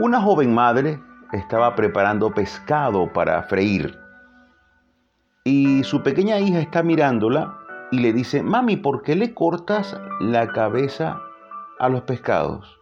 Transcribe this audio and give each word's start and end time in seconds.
Una 0.00 0.18
joven 0.18 0.54
madre 0.54 0.98
estaba 1.30 1.76
preparando 1.76 2.32
pescado 2.32 3.12
para 3.12 3.42
freír 3.42 3.98
y 5.44 5.84
su 5.84 6.02
pequeña 6.02 6.38
hija 6.38 6.60
está 6.60 6.82
mirándola 6.82 7.58
y 7.90 7.98
le 7.98 8.14
dice, 8.14 8.42
mami, 8.42 8.78
¿por 8.78 9.02
qué 9.02 9.14
le 9.14 9.34
cortas 9.34 10.00
la 10.18 10.52
cabeza 10.52 11.20
a 11.78 11.90
los 11.90 12.00
pescados? 12.04 12.80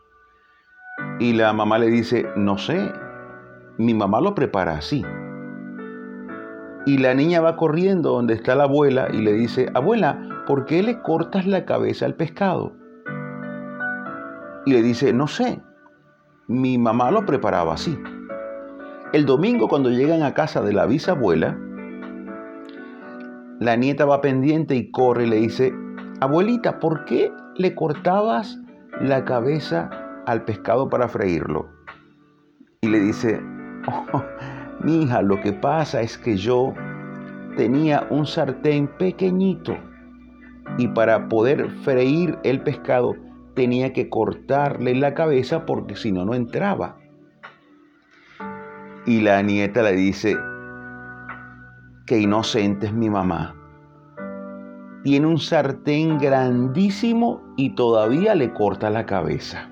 Y 1.19 1.33
la 1.33 1.53
mamá 1.53 1.81
le 1.81 1.89
dice, 1.89 2.25
no 2.37 2.57
sé, 2.57 2.93
mi 3.79 3.95
mamá 3.95 4.21
lo 4.21 4.37
prepara 4.37 4.75
así. 4.75 5.05
Y 6.87 6.99
la 6.99 7.15
niña 7.15 7.41
va 7.41 7.57
corriendo 7.57 8.13
donde 8.13 8.35
está 8.35 8.55
la 8.55 8.65
abuela 8.65 9.09
y 9.13 9.23
le 9.23 9.33
dice, 9.33 9.73
abuela, 9.75 10.45
¿por 10.47 10.67
qué 10.67 10.85
le 10.85 11.03
cortas 11.03 11.47
la 11.47 11.65
cabeza 11.65 12.07
al 12.07 12.15
pescado? 12.15 12.75
Y 14.67 14.73
le 14.73 14.83
dice, 14.83 15.13
no 15.13 15.27
sé, 15.27 15.61
mi 16.49 16.79
mamá 16.79 17.11
lo 17.11 17.27
preparaba 17.27 17.75
así. 17.75 17.97
El 19.13 19.27
domingo 19.27 19.69
cuando 19.69 19.91
llegan 19.91 20.23
a 20.23 20.35
casa 20.35 20.63
de 20.63 20.73
la 20.73 20.87
bisabuela, 20.87 21.59
la 23.61 23.77
nieta 23.77 24.07
va 24.07 24.23
pendiente 24.23 24.75
y 24.75 24.91
corre 24.91 25.27
y 25.27 25.31
le 25.31 25.37
dice, 25.37 25.75
abuelita, 26.21 26.81
¿por 26.81 27.05
qué 27.05 27.31
le 27.57 27.75
cortabas 27.75 28.59
la 29.01 29.25
cabeza 29.25 29.91
al 30.27 30.45
pescado 30.45 30.89
para 30.89 31.09
freírlo? 31.09 31.69
Y 32.81 32.89
le 32.89 33.01
dice, 33.01 33.43
oh, 33.87 34.23
mi 34.81 35.03
hija, 35.03 35.21
lo 35.23 35.41
que 35.41 35.53
pasa 35.53 36.01
es 36.01 36.17
que 36.17 36.37
yo 36.37 36.73
tenía 37.57 38.07
un 38.09 38.27
sartén 38.27 38.89
pequeñito 38.99 39.77
y 40.79 40.89
para 40.89 41.29
poder 41.29 41.69
freír 41.83 42.39
el 42.45 42.61
pescado 42.63 43.15
tenía 43.59 43.93
que 43.93 44.09
cortarle 44.09 44.95
la 44.95 45.15
cabeza 45.15 45.67
porque 45.67 45.97
si 45.97 46.13
no, 46.13 46.25
no 46.25 46.33
entraba. 46.35 46.97
Y 49.05 49.21
la 49.21 49.43
nieta 49.43 49.83
le 49.83 49.95
dice, 49.95 50.37
qué 52.07 52.21
inocente 52.21 52.87
es 52.87 52.93
mi 52.93 53.11
mamá. 53.11 53.57
Tiene 55.03 55.27
un 55.27 55.39
sartén 55.39 56.19
grandísimo 56.19 57.43
y 57.57 57.71
todavía 57.71 58.37
le 58.37 58.53
corta 58.53 58.91
la 58.91 59.07
cabeza. 59.07 59.69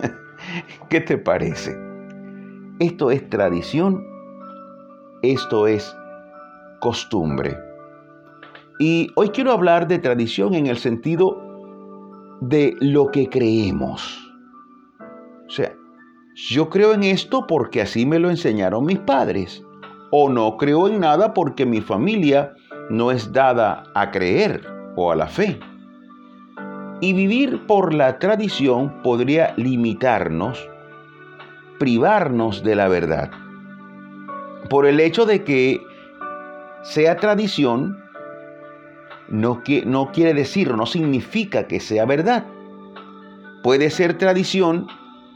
¿Qué 0.88 1.02
te 1.02 1.18
parece? 1.18 1.78
Esto 2.78 3.10
es 3.10 3.28
tradición, 3.28 4.02
esto 5.20 5.66
es 5.66 5.94
costumbre. 6.80 7.54
Y 8.78 9.10
hoy 9.14 9.28
quiero 9.28 9.52
hablar 9.52 9.88
de 9.88 9.98
tradición 9.98 10.54
en 10.54 10.68
el 10.68 10.78
sentido 10.78 11.49
de 12.40 12.76
lo 12.80 13.10
que 13.10 13.28
creemos. 13.28 14.18
O 15.46 15.50
sea, 15.50 15.74
yo 16.48 16.70
creo 16.70 16.94
en 16.94 17.02
esto 17.02 17.46
porque 17.46 17.82
así 17.82 18.06
me 18.06 18.18
lo 18.18 18.30
enseñaron 18.30 18.84
mis 18.84 18.98
padres. 18.98 19.64
O 20.10 20.28
no 20.28 20.56
creo 20.56 20.88
en 20.88 21.00
nada 21.00 21.34
porque 21.34 21.66
mi 21.66 21.80
familia 21.80 22.54
no 22.88 23.10
es 23.10 23.32
dada 23.32 23.84
a 23.94 24.10
creer 24.10 24.66
o 24.96 25.12
a 25.12 25.16
la 25.16 25.28
fe. 25.28 25.60
Y 27.00 27.12
vivir 27.12 27.66
por 27.66 27.94
la 27.94 28.18
tradición 28.18 29.02
podría 29.02 29.54
limitarnos, 29.56 30.68
privarnos 31.78 32.62
de 32.62 32.74
la 32.74 32.88
verdad. 32.88 33.30
Por 34.68 34.86
el 34.86 35.00
hecho 35.00 35.24
de 35.24 35.44
que 35.44 35.80
sea 36.82 37.16
tradición, 37.16 37.96
no, 39.30 39.62
no 39.86 40.12
quiere 40.12 40.34
decir, 40.34 40.74
no 40.74 40.86
significa 40.86 41.66
que 41.66 41.80
sea 41.80 42.04
verdad. 42.04 42.46
Puede 43.62 43.90
ser 43.90 44.18
tradición, 44.18 44.86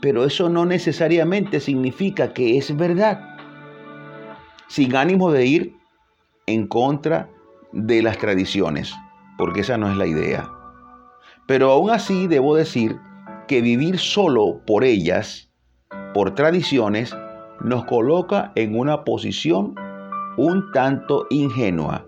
pero 0.01 0.25
eso 0.25 0.49
no 0.49 0.67
necesariamente 0.67 1.61
significa 1.61 2.33
que 2.33 2.59
es 2.59 2.77
verdad. 2.77 3.21
Sin 4.67 4.97
ánimo 4.97 5.31
de 5.31 5.47
ir 5.47 5.77
en 6.47 6.67
contra 6.67 7.31
de 7.73 8.03
las 8.03 8.19
tradiciones, 8.19 8.95
porque 9.39 9.61
esa 9.61 9.79
no 9.79 9.91
es 9.91 9.97
la 9.97 10.07
idea. 10.07 10.51
Pero 11.47 11.71
aún 11.71 11.91
así 11.91 12.27
debo 12.27 12.57
decir 12.57 12.99
que 13.47 13.61
vivir 13.61 13.99
solo 13.99 14.61
por 14.67 14.85
ellas, 14.85 15.51
por 16.15 16.35
tradiciones, 16.35 17.15
nos 17.61 17.85
coloca 17.85 18.53
en 18.57 18.79
una 18.79 19.05
posición 19.05 19.75
un 20.37 20.73
tanto 20.73 21.27
ingenua. 21.31 22.07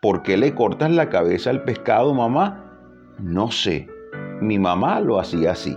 ¿Por 0.00 0.22
qué 0.22 0.36
le 0.36 0.54
cortas 0.54 0.92
la 0.92 1.08
cabeza 1.08 1.50
al 1.50 1.64
pescado, 1.64 2.14
mamá? 2.14 2.64
No 3.18 3.50
sé. 3.50 3.88
Mi 4.40 4.56
mamá 4.56 5.00
lo 5.00 5.18
hacía 5.18 5.50
así. 5.50 5.76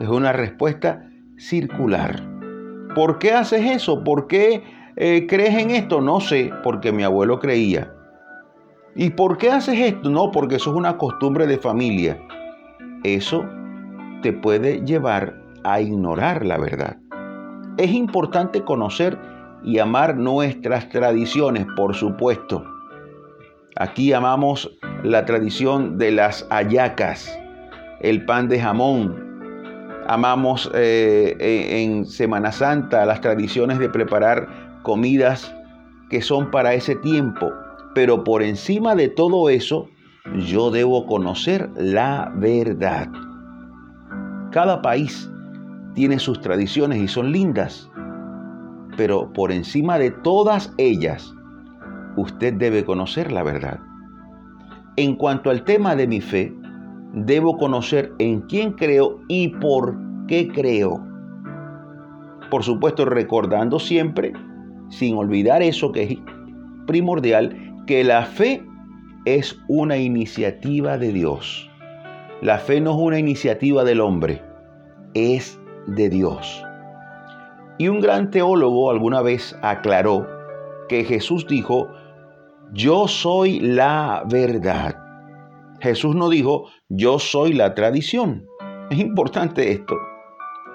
Es 0.00 0.08
una 0.08 0.32
respuesta 0.32 1.08
circular. 1.36 2.20
¿Por 2.96 3.20
qué 3.20 3.32
haces 3.32 3.64
eso? 3.64 4.02
¿Por 4.02 4.26
qué 4.26 4.64
eh, 4.96 5.28
crees 5.28 5.56
en 5.56 5.70
esto? 5.70 6.00
No 6.00 6.18
sé, 6.18 6.50
porque 6.64 6.90
mi 6.90 7.04
abuelo 7.04 7.38
creía. 7.38 7.94
¿Y 8.96 9.10
por 9.10 9.38
qué 9.38 9.52
haces 9.52 9.78
esto? 9.78 10.10
No, 10.10 10.32
porque 10.32 10.56
eso 10.56 10.70
es 10.70 10.76
una 10.76 10.98
costumbre 10.98 11.46
de 11.46 11.58
familia. 11.58 12.20
Eso 13.04 13.44
te 14.20 14.32
puede 14.32 14.84
llevar 14.84 15.40
a 15.62 15.80
ignorar 15.80 16.44
la 16.44 16.58
verdad. 16.58 16.96
Es 17.76 17.92
importante 17.92 18.64
conocer 18.64 19.16
y 19.62 19.78
amar 19.78 20.16
nuestras 20.16 20.88
tradiciones, 20.88 21.66
por 21.76 21.94
supuesto. 21.94 22.64
Aquí 23.76 24.12
amamos 24.12 24.70
la 25.04 25.24
tradición 25.24 25.98
de 25.98 26.12
las 26.12 26.46
ayacas, 26.50 27.30
el 28.00 28.24
pan 28.24 28.48
de 28.48 28.60
jamón. 28.60 29.30
Amamos 30.06 30.70
eh, 30.74 31.36
en 31.38 32.04
Semana 32.04 32.52
Santa 32.52 33.06
las 33.06 33.20
tradiciones 33.20 33.78
de 33.78 33.88
preparar 33.88 34.48
comidas 34.82 35.54
que 36.10 36.20
son 36.20 36.50
para 36.50 36.74
ese 36.74 36.96
tiempo. 36.96 37.52
Pero 37.94 38.24
por 38.24 38.42
encima 38.42 38.94
de 38.94 39.08
todo 39.08 39.48
eso, 39.48 39.88
yo 40.46 40.70
debo 40.70 41.06
conocer 41.06 41.70
la 41.76 42.32
verdad. 42.36 43.08
Cada 44.52 44.82
país 44.82 45.30
tiene 45.94 46.18
sus 46.18 46.40
tradiciones 46.40 46.98
y 46.98 47.08
son 47.08 47.32
lindas 47.32 47.90
pero 49.00 49.32
por 49.32 49.50
encima 49.50 49.98
de 49.98 50.10
todas 50.10 50.74
ellas, 50.76 51.34
usted 52.16 52.54
debe 52.54 52.84
conocer 52.84 53.32
la 53.32 53.42
verdad. 53.42 53.80
En 54.96 55.16
cuanto 55.16 55.50
al 55.50 55.64
tema 55.64 55.96
de 55.96 56.06
mi 56.06 56.20
fe, 56.20 56.54
debo 57.14 57.56
conocer 57.58 58.12
en 58.18 58.42
quién 58.42 58.72
creo 58.72 59.20
y 59.28 59.48
por 59.48 59.96
qué 60.26 60.48
creo. 60.48 61.04
Por 62.50 62.64
supuesto, 62.64 63.04
recordando 63.04 63.78
siempre, 63.78 64.32
sin 64.88 65.16
olvidar 65.16 65.62
eso 65.62 65.92
que 65.92 66.02
es 66.02 66.18
primordial, 66.86 67.56
que 67.86 68.04
la 68.04 68.24
fe 68.24 68.64
es 69.24 69.58
una 69.68 69.96
iniciativa 69.96 70.98
de 70.98 71.12
Dios. 71.12 71.70
La 72.42 72.58
fe 72.58 72.80
no 72.80 72.92
es 72.92 72.96
una 72.96 73.18
iniciativa 73.18 73.84
del 73.84 74.00
hombre, 74.00 74.42
es 75.14 75.60
de 75.86 76.08
Dios. 76.08 76.64
Y 77.78 77.88
un 77.88 78.00
gran 78.00 78.30
teólogo 78.30 78.90
alguna 78.90 79.22
vez 79.22 79.56
aclaró 79.62 80.26
que 80.88 81.04
Jesús 81.04 81.46
dijo, 81.46 81.88
yo 82.72 83.08
soy 83.08 83.60
la 83.60 84.22
verdad. 84.28 84.96
Jesús 85.80 86.14
no 86.14 86.28
dijo, 86.28 86.66
yo 86.88 87.18
soy 87.18 87.52
la 87.52 87.74
tradición. 87.74 88.46
Es 88.90 88.98
importante 88.98 89.72
esto. 89.72 89.96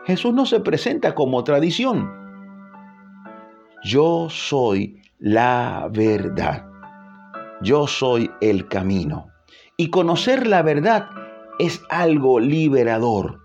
Jesús 0.05 0.33
no 0.33 0.45
se 0.45 0.59
presenta 0.59 1.15
como 1.15 1.43
tradición. 1.43 2.11
Yo 3.83 4.27
soy 4.29 5.01
la 5.19 5.89
verdad. 5.91 6.65
Yo 7.61 7.87
soy 7.87 8.31
el 8.41 8.67
camino. 8.67 9.27
Y 9.77 9.89
conocer 9.89 10.47
la 10.47 10.61
verdad 10.61 11.09
es 11.59 11.81
algo 11.89 12.39
liberador. 12.39 13.41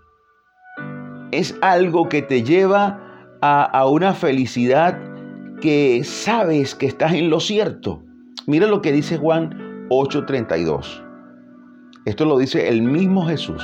Es 1.31 1.57
algo 1.61 2.09
que 2.09 2.21
te 2.21 2.43
lleva 2.43 2.99
a, 3.41 3.87
una 3.87 4.13
felicidad 4.13 4.99
que 5.61 6.03
sabes 6.03 6.75
que 6.75 6.85
estás 6.85 7.13
en 7.13 7.29
lo 7.29 7.39
cierto. 7.39 8.03
Mira 8.47 8.67
lo 8.67 8.81
que 8.81 8.91
dice 8.91 9.17
Juan 9.17 9.87
8:32. 9.89 11.03
Esto 12.05 12.25
lo 12.25 12.37
dice 12.37 12.67
el 12.67 12.81
mismo 12.81 13.25
Jesús. 13.27 13.63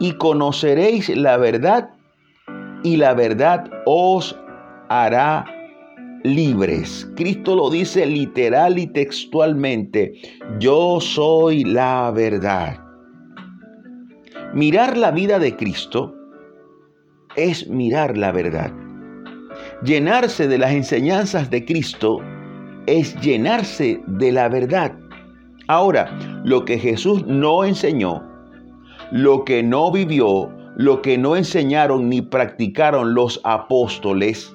Y 0.00 0.12
conoceréis 0.12 1.08
la 1.16 1.36
verdad 1.36 1.90
y 2.82 2.96
la 2.96 3.14
verdad 3.14 3.70
os 3.86 4.38
hará 4.88 5.44
libres. 6.24 7.10
Cristo 7.16 7.54
lo 7.54 7.70
dice 7.70 8.04
literal 8.06 8.78
y 8.78 8.86
textualmente. 8.86 10.14
Yo 10.58 11.00
soy 11.00 11.64
la 11.64 12.10
verdad. 12.10 12.78
Mirar 14.52 14.96
la 14.96 15.10
vida 15.10 15.38
de 15.38 15.56
Cristo 15.56 16.14
es 17.36 17.68
mirar 17.68 18.16
la 18.16 18.32
verdad. 18.32 18.72
Llenarse 19.82 20.46
de 20.48 20.58
las 20.58 20.72
enseñanzas 20.72 21.50
de 21.50 21.64
Cristo 21.64 22.20
es 22.86 23.14
llenarse 23.20 24.02
de 24.06 24.32
la 24.32 24.48
verdad. 24.48 24.92
Ahora, 25.68 26.10
lo 26.44 26.64
que 26.64 26.78
Jesús 26.78 27.26
no 27.26 27.64
enseñó, 27.64 28.22
lo 29.10 29.44
que 29.44 29.62
no 29.62 29.90
vivió, 29.90 30.50
lo 30.76 31.00
que 31.02 31.16
no 31.16 31.36
enseñaron 31.36 32.08
ni 32.08 32.20
practicaron 32.20 33.14
los 33.14 33.40
apóstoles, 33.44 34.54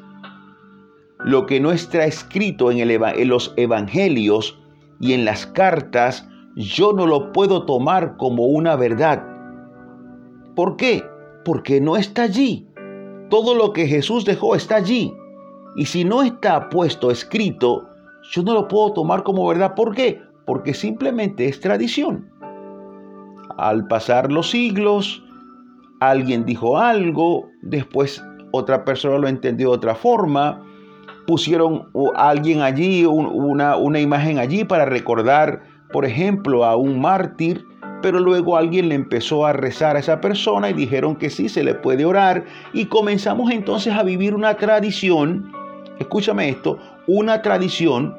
lo 1.23 1.45
que 1.45 1.59
no 1.59 1.71
está 1.71 2.05
escrito 2.05 2.71
en, 2.71 3.27
los 3.27 3.53
evangelios 3.57 4.59
y 4.99 5.13
en 5.13 5.25
las 5.25 5.45
cartas, 5.47 6.27
yo 6.55 6.93
no 6.93 7.07
lo 7.07 7.31
puedo 7.31 7.65
tomar 7.65 8.17
como 8.17 8.45
una 8.45 8.75
verdad. 8.75 9.25
¿Por 10.55 10.75
qué? 10.75 11.03
Porque 11.43 11.81
no 11.81 11.97
está 11.97 12.23
allí. 12.23 12.67
Todo 13.29 13.55
lo 13.55 13.73
que 13.73 13.87
Jesús 13.87 14.25
dejó 14.25 14.55
está 14.55 14.75
allí. 14.75 15.13
Y 15.75 15.85
si 15.85 16.03
no 16.03 16.21
está 16.21 16.69
puesto, 16.69 17.11
escrito, 17.11 17.88
yo 18.29 18.43
no 18.43 18.53
lo 18.53 18.67
puedo 18.67 18.93
tomar 18.93 19.23
como 19.23 19.47
verdad. 19.47 19.75
¿Por 19.75 19.95
qué? 19.95 20.21
Porque 20.45 20.73
simplemente 20.73 21.47
es 21.47 21.59
tradición. 21.59 22.29
Al 23.57 23.87
pasar 23.87 24.31
los 24.31 24.51
siglos, 24.51 25.23
alguien 25.99 26.45
dijo 26.45 26.77
algo, 26.77 27.49
después 27.61 28.23
otra 28.51 28.85
persona 28.85 29.17
lo 29.17 29.27
entendió 29.27 29.69
de 29.69 29.75
otra 29.75 29.95
forma, 29.95 30.63
pusieron 31.27 31.89
a 32.15 32.29
alguien 32.29 32.61
allí, 32.61 33.05
una, 33.05 33.75
una 33.75 33.99
imagen 33.99 34.39
allí 34.39 34.63
para 34.63 34.85
recordar, 34.85 35.63
por 35.91 36.05
ejemplo, 36.05 36.65
a 36.65 36.75
un 36.75 37.01
mártir, 37.01 37.65
pero 38.01 38.19
luego 38.19 38.55
alguien 38.55 38.89
le 38.89 38.95
empezó 38.95 39.45
a 39.45 39.53
rezar 39.53 39.95
a 39.95 39.99
esa 39.99 40.21
persona 40.21 40.69
y 40.69 40.73
dijeron 40.73 41.15
que 41.15 41.29
sí, 41.29 41.49
se 41.49 41.63
le 41.63 41.75
puede 41.75 42.05
orar 42.05 42.45
y 42.73 42.85
comenzamos 42.85 43.51
entonces 43.51 43.93
a 43.93 44.03
vivir 44.03 44.33
una 44.33 44.55
tradición, 44.55 45.51
escúchame 45.99 46.49
esto, 46.49 46.79
una 47.07 47.41
tradición 47.41 48.18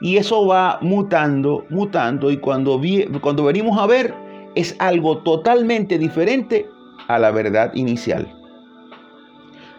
y 0.00 0.16
eso 0.16 0.46
va 0.46 0.78
mutando, 0.80 1.64
mutando 1.70 2.30
y 2.30 2.38
cuando, 2.38 2.80
cuando 3.20 3.44
venimos 3.44 3.78
a 3.78 3.86
ver 3.86 4.14
es 4.54 4.76
algo 4.78 5.18
totalmente 5.18 5.98
diferente 5.98 6.68
a 7.08 7.18
la 7.18 7.30
verdad 7.30 7.72
inicial. 7.74 8.32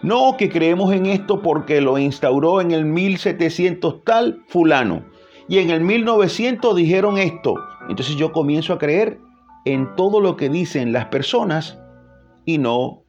No 0.01 0.38
que 0.38 0.50
creemos 0.50 0.94
en 0.94 1.07
esto 1.07 1.41
porque 1.41 1.81
lo 1.81 1.97
instauró 1.97 2.62
en 2.62 2.71
el 2.71 2.85
1700 2.85 4.03
tal 4.03 4.44
fulano 4.47 5.06
y 5.47 5.59
en 5.59 5.69
el 5.69 5.81
1900 5.81 6.75
dijeron 6.75 7.18
esto. 7.18 7.56
Entonces 7.89 8.15
yo 8.15 8.31
comienzo 8.31 8.73
a 8.73 8.77
creer 8.77 9.19
en 9.65 9.95
todo 9.95 10.21
lo 10.21 10.35
que 10.38 10.50
dicen 10.50 10.94
las 10.94 11.06
personas 11.06 11.79
y 12.45 12.57
no 12.57 13.03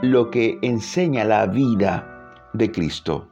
lo 0.00 0.30
que 0.30 0.58
enseña 0.62 1.24
la 1.24 1.46
vida 1.46 2.08
de 2.52 2.72
Cristo. 2.72 3.28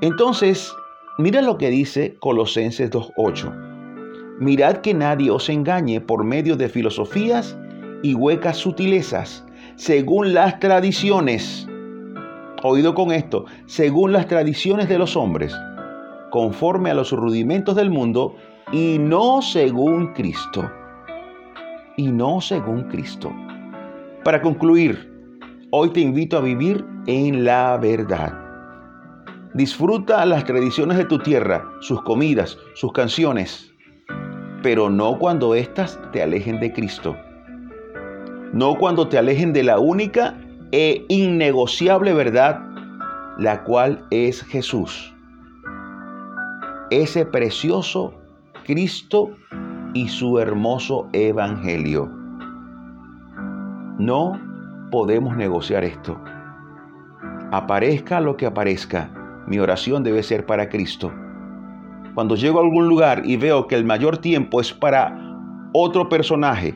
Entonces, 0.00 0.74
mira 1.20 1.42
lo 1.42 1.58
que 1.58 1.70
dice 1.70 2.16
Colosenses 2.18 2.90
2.8. 2.90 4.38
Mirad 4.40 4.78
que 4.78 4.94
nadie 4.94 5.30
os 5.30 5.48
engañe 5.48 6.00
por 6.00 6.24
medio 6.24 6.56
de 6.56 6.68
filosofías 6.68 7.58
y 8.02 8.14
huecas 8.14 8.56
sutilezas, 8.56 9.44
según 9.76 10.32
las 10.32 10.58
tradiciones. 10.60 11.68
Oído 12.62 12.94
con 12.94 13.12
esto, 13.12 13.44
según 13.66 14.12
las 14.12 14.26
tradiciones 14.26 14.88
de 14.88 14.98
los 14.98 15.16
hombres, 15.16 15.54
conforme 16.30 16.90
a 16.90 16.94
los 16.94 17.12
rudimentos 17.12 17.76
del 17.76 17.90
mundo 17.90 18.36
y 18.72 18.98
no 18.98 19.42
según 19.42 20.14
Cristo. 20.14 20.70
Y 21.96 22.06
no 22.06 22.40
según 22.40 22.84
Cristo. 22.84 23.30
Para 24.24 24.40
concluir, 24.40 25.12
hoy 25.70 25.90
te 25.90 26.00
invito 26.00 26.38
a 26.38 26.40
vivir 26.40 26.84
en 27.06 27.44
la 27.44 27.76
verdad. 27.76 28.49
Disfruta 29.54 30.24
las 30.26 30.44
tradiciones 30.44 30.96
de 30.96 31.04
tu 31.04 31.18
tierra, 31.18 31.64
sus 31.80 32.02
comidas, 32.02 32.58
sus 32.74 32.92
canciones 32.92 33.70
pero 34.62 34.90
no 34.90 35.18
cuando 35.18 35.54
éstas 35.54 35.98
te 36.12 36.22
alejen 36.22 36.60
de 36.60 36.72
Cristo. 36.72 37.16
No 38.52 38.76
cuando 38.76 39.08
te 39.08 39.18
alejen 39.18 39.52
de 39.52 39.62
la 39.62 39.78
única 39.78 40.34
e 40.72 41.04
innegociable 41.08 42.12
verdad, 42.12 42.60
la 43.38 43.64
cual 43.64 44.04
es 44.10 44.42
Jesús. 44.42 45.14
Ese 46.90 47.24
precioso 47.24 48.14
Cristo 48.64 49.30
y 49.94 50.08
su 50.08 50.38
hermoso 50.38 51.08
Evangelio. 51.12 52.10
No 53.98 54.38
podemos 54.90 55.36
negociar 55.36 55.84
esto. 55.84 56.20
Aparezca 57.52 58.20
lo 58.20 58.36
que 58.36 58.46
aparezca, 58.46 59.10
mi 59.50 59.58
oración 59.58 60.02
debe 60.02 60.22
ser 60.22 60.46
para 60.46 60.70
Cristo 60.70 61.12
cuando 62.14 62.36
llego 62.36 62.58
a 62.58 62.62
algún 62.62 62.88
lugar 62.88 63.22
y 63.24 63.36
veo 63.36 63.66
que 63.66 63.74
el 63.74 63.84
mayor 63.84 64.18
tiempo 64.18 64.60
es 64.60 64.72
para 64.72 65.16
otro 65.72 66.08
personaje, 66.08 66.74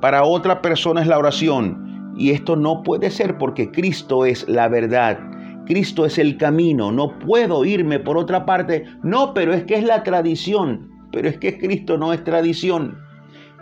para 0.00 0.24
otra 0.24 0.62
persona 0.62 1.00
es 1.00 1.06
la 1.06 1.18
oración, 1.18 2.12
y 2.16 2.30
esto 2.30 2.56
no 2.56 2.82
puede 2.82 3.10
ser 3.10 3.38
porque 3.38 3.70
Cristo 3.70 4.24
es 4.24 4.48
la 4.48 4.68
verdad. 4.68 5.18
Cristo 5.66 6.04
es 6.04 6.18
el 6.18 6.36
camino, 6.36 6.92
no 6.92 7.18
puedo 7.18 7.64
irme 7.64 7.98
por 8.00 8.18
otra 8.18 8.44
parte. 8.44 8.84
No, 9.02 9.32
pero 9.32 9.52
es 9.52 9.64
que 9.64 9.76
es 9.76 9.84
la 9.84 10.02
tradición, 10.02 10.90
pero 11.12 11.28
es 11.28 11.38
que 11.38 11.56
Cristo 11.58 11.96
no 11.96 12.12
es 12.12 12.22
tradición. 12.24 12.98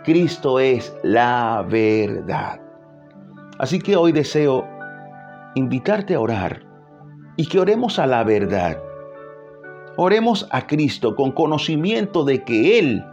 Cristo 0.03 0.59
es 0.59 0.93
la 1.03 1.65
verdad. 1.69 2.59
Así 3.59 3.79
que 3.79 3.95
hoy 3.95 4.11
deseo 4.11 4.67
invitarte 5.55 6.15
a 6.15 6.19
orar 6.19 6.70
y 7.41 7.47
que 7.47 7.59
oremos 7.59 7.97
a 7.97 8.05
la 8.05 8.23
verdad 8.23 8.77
Oremos 9.97 10.47
a 10.51 10.67
Cristo 10.67 11.15
con 11.15 11.31
conocimiento 11.31 12.23
de 12.23 12.43
que 12.43 12.79
Él 12.79 13.03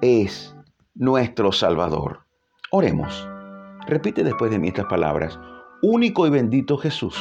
es 0.00 0.56
nuestro 0.94 1.52
Salvador. 1.52 2.20
Oremos. 2.70 3.28
Repite 3.86 4.24
después 4.24 4.50
de 4.50 4.58
mí 4.58 4.68
estas 4.68 4.86
palabras. 4.86 5.38
Único 5.80 6.26
y 6.26 6.30
bendito 6.30 6.76
Jesús, 6.76 7.16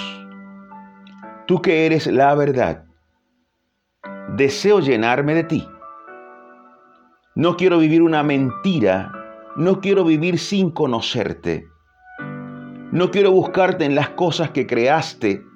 tú 1.45 1.61
que 1.61 1.85
eres 1.85 2.07
la 2.07 2.33
verdad, 2.33 2.85
deseo 4.35 4.79
llenarme 4.79 5.35
de 5.35 5.43
ti. 5.43 5.67
No 7.35 7.55
quiero 7.55 7.77
vivir 7.77 8.01
una 8.01 8.23
mentira, 8.23 9.11
no 9.57 9.79
quiero 9.79 10.03
vivir 10.03 10.39
sin 10.39 10.71
conocerte. 10.71 11.67
No 12.91 13.11
quiero 13.11 13.31
buscarte 13.31 13.85
en 13.85 13.95
las 13.95 14.09
cosas 14.09 14.51
que 14.51 14.65
creaste 14.65 15.46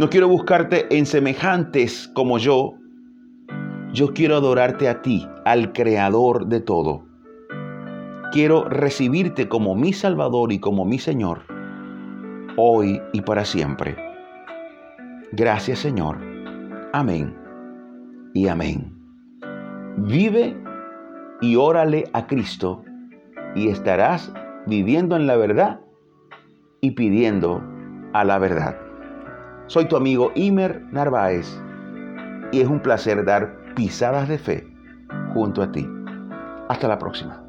no 0.00 0.08
quiero 0.08 0.28
buscarte 0.28 0.86
en 0.96 1.04
semejantes 1.04 2.08
como 2.14 2.38
yo. 2.38 2.72
Yo 3.92 4.14
quiero 4.14 4.36
adorarte 4.36 4.88
a 4.88 5.02
ti, 5.02 5.28
al 5.44 5.74
Creador 5.74 6.46
de 6.46 6.62
todo. 6.62 7.04
Quiero 8.32 8.66
recibirte 8.66 9.46
como 9.46 9.74
mi 9.74 9.92
Salvador 9.92 10.52
y 10.52 10.58
como 10.58 10.86
mi 10.86 10.98
Señor, 10.98 11.42
hoy 12.56 12.98
y 13.12 13.20
para 13.20 13.44
siempre. 13.44 13.94
Gracias 15.32 15.80
Señor. 15.80 16.16
Amén 16.94 17.36
y 18.32 18.48
amén. 18.48 18.98
Vive 19.98 20.56
y 21.42 21.56
órale 21.56 22.04
a 22.14 22.26
Cristo 22.26 22.82
y 23.54 23.68
estarás 23.68 24.32
viviendo 24.66 25.14
en 25.16 25.26
la 25.26 25.36
verdad 25.36 25.80
y 26.80 26.92
pidiendo 26.92 27.62
a 28.14 28.24
la 28.24 28.38
verdad. 28.38 28.89
Soy 29.70 29.84
tu 29.84 29.96
amigo 29.96 30.32
Imer 30.34 30.82
Narváez 30.90 31.46
y 32.50 32.60
es 32.60 32.66
un 32.66 32.80
placer 32.80 33.24
dar 33.24 33.56
pisadas 33.76 34.28
de 34.28 34.36
fe 34.36 34.66
junto 35.32 35.62
a 35.62 35.70
ti. 35.70 35.88
Hasta 36.68 36.88
la 36.88 36.98
próxima. 36.98 37.40